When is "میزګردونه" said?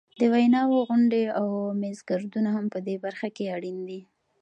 1.81-2.49